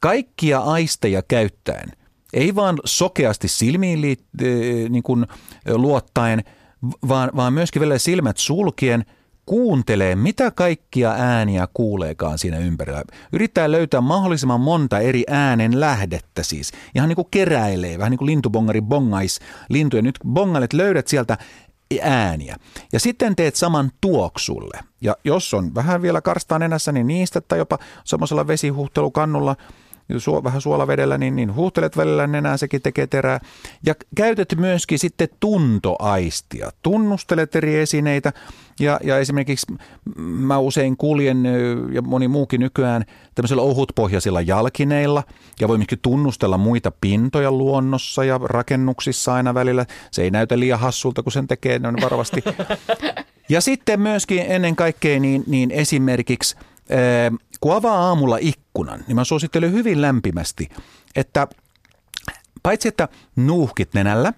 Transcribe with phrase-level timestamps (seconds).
[0.00, 1.92] kaikkia aisteja käyttäen,
[2.32, 4.24] ei vaan sokeasti silmiin liit,
[4.88, 5.26] niin kuin
[5.68, 6.44] luottaen,
[7.08, 9.04] vaan, vaan myöskin vielä silmät sulkien–
[9.50, 13.02] kuuntelee, mitä kaikkia ääniä kuuleekaan siinä ympärillä.
[13.32, 16.72] Yrittää löytää mahdollisimman monta eri äänen lähdettä siis.
[16.94, 20.02] Ihan niin kuin keräilee, vähän niin kuin lintubongari bongais lintuja.
[20.02, 21.38] Nyt bongailet löydät sieltä
[22.02, 22.56] ääniä.
[22.92, 24.78] Ja sitten teet saman tuoksulle.
[25.00, 29.56] Ja jos on vähän vielä karstaa nenässä, niin niistä tai jopa semmoisella vesihuhtelukannulla–
[30.18, 33.40] suo, vähän suolavedellä, niin, niin huuhtelet välillä nenää, sekin tekee terää.
[33.86, 36.70] Ja käytät myöskin sitten tuntoaistia.
[36.82, 38.32] Tunnustelet eri esineitä
[38.80, 39.66] ja, ja esimerkiksi
[40.18, 41.44] mä usein kuljen
[41.92, 45.22] ja moni muukin nykyään tämmöisillä ohutpohjaisilla jalkineilla
[45.60, 49.86] ja voi myöskin tunnustella muita pintoja luonnossa ja rakennuksissa aina välillä.
[50.10, 52.44] Se ei näytä liian hassulta, kun sen tekee noin varovasti.
[53.48, 56.56] Ja sitten myöskin ennen kaikkea niin, niin esimerkiksi–
[57.60, 60.68] kun avaa aamulla ikkunan, niin mä suosittelen hyvin lämpimästi,
[61.16, 61.48] että
[62.62, 64.32] paitsi että nuuhkit nenällä,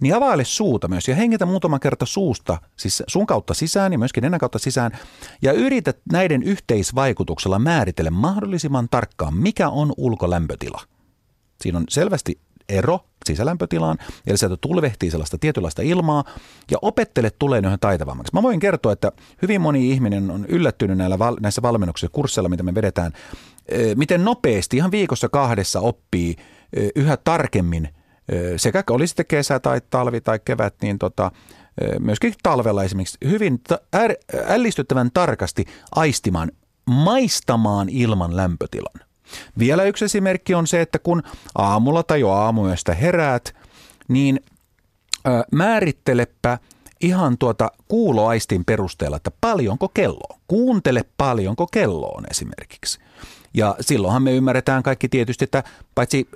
[0.00, 4.22] niin availe suuta myös ja hengitä muutama kerta suusta, siis sun kautta sisään ja myöskin
[4.22, 4.98] nenän kautta sisään.
[5.42, 10.80] Ja yritä näiden yhteisvaikutuksella määritellä mahdollisimman tarkkaan, mikä on ulkolämpötila.
[11.62, 12.38] Siinä on selvästi
[12.68, 16.24] ero sisälämpötilaan, eli sieltä tulvehtii sellaista tietynlaista ilmaa,
[16.70, 18.34] ja opettele tulee yhä taitavammaksi.
[18.34, 22.74] Mä voin kertoa, että hyvin moni ihminen on yllättynyt näillä, näissä valmennuksissa kursseilla, mitä me
[22.74, 23.12] vedetään,
[23.94, 26.36] miten nopeasti ihan viikossa kahdessa oppii
[26.96, 27.88] yhä tarkemmin
[28.56, 31.30] sekä oli sitten kesä tai talvi tai kevät, niin tota,
[31.98, 33.60] myöskin talvella esimerkiksi hyvin
[34.46, 36.52] ällistyttävän tarkasti aistimaan,
[36.86, 39.00] maistamaan ilman lämpötilan.
[39.58, 41.22] Vielä yksi esimerkki on se, että kun
[41.54, 43.54] aamulla tai jo aamuyöstä heräät,
[44.08, 44.40] niin
[45.52, 46.58] määrittelepä
[47.00, 50.40] ihan tuota kuuloaistin perusteella, että paljonko kello on.
[50.48, 52.98] Kuuntele paljonko kello on esimerkiksi.
[53.54, 56.28] Ja silloinhan me ymmärretään kaikki tietysti, että paitsi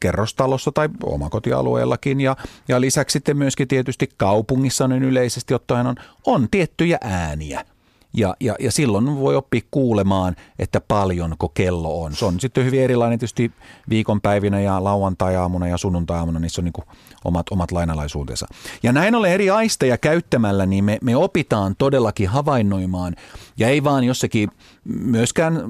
[0.00, 2.36] kerrostalossa tai omakotialueellakin ja,
[2.68, 5.96] ja lisäksi sitten myöskin tietysti kaupungissa niin yleisesti ottaen on,
[6.26, 7.64] on tiettyjä ääniä–
[8.12, 12.14] ja, ja, ja silloin voi oppia kuulemaan, että paljonko kello on.
[12.14, 13.52] Se on sitten hyvin erilainen tietysti
[13.88, 16.86] viikonpäivinä ja lauantai-aamuna ja sunnuntai-aamuna, niissä on niin
[17.24, 18.46] omat, omat lainalaisuutensa.
[18.82, 23.16] Ja näin ollen eri aisteja käyttämällä, niin me, me opitaan todellakin havainnoimaan.
[23.56, 24.50] Ja ei vaan jossakin
[24.84, 25.62] myöskään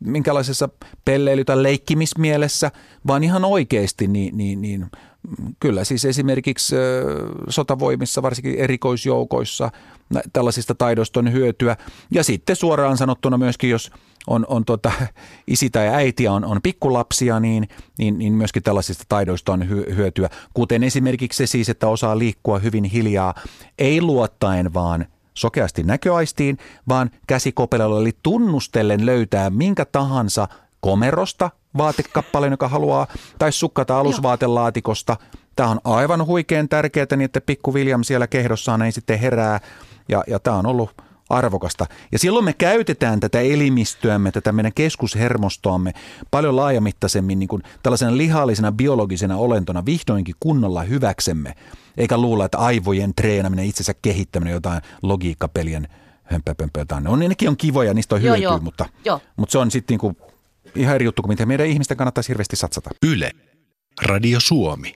[0.00, 0.68] minkälaisessa
[1.04, 2.70] pelleily- tai leikkimismielessä,
[3.06, 4.86] vaan ihan oikeasti niin, niin, niin
[5.60, 6.76] kyllä siis esimerkiksi
[7.48, 9.70] sotavoimissa, varsinkin erikoisjoukoissa,
[10.32, 11.76] tällaisista taidoista on hyötyä.
[12.10, 13.90] Ja sitten suoraan sanottuna myöskin, jos
[14.26, 14.92] on, on tota,
[15.46, 17.68] isi tai äiti on, on pikkulapsia, niin,
[17.98, 20.28] niin, niin myöskin tällaisista taidoista on hyötyä.
[20.54, 23.34] Kuten esimerkiksi se siis, että osaa liikkua hyvin hiljaa,
[23.78, 26.58] ei luottaen vaan sokeasti näköaistiin,
[26.88, 30.48] vaan käsikopelalla eli tunnustellen löytää minkä tahansa
[30.80, 33.06] komerosta vaatekappaleen, joka haluaa,
[33.38, 35.16] tai sukkata alusvaatelaatikosta.
[35.56, 39.60] Tämä on aivan huikean tärkeää, niin että pikku William siellä kehdossaan ei sitten herää
[40.08, 40.90] ja, ja tämä on ollut
[41.30, 41.86] arvokasta.
[42.12, 45.92] Ja silloin me käytetään tätä elimistöämme, tätä meidän keskushermostoamme
[46.30, 51.54] paljon laajamittaisemmin niin kuin tällaisena lihallisena biologisena olentona vihdoinkin kunnolla hyväksemme.
[51.96, 55.88] Eikä luulla, että aivojen treenaminen, itsensä kehittäminen, jotain logiikkapelien
[56.24, 57.08] hömpöpömpö jotain.
[57.08, 58.60] On, nekin on kivoja, niistä on hyötyä, joo, joo.
[58.60, 59.20] Mutta, joo.
[59.36, 60.16] mutta se on sitten niin
[60.76, 62.90] ihan eri juttu kuin mitä meidän ihmisten kannattaisi hirveästi satsata.
[63.02, 63.30] Yle.
[64.02, 64.92] Radio Suomi.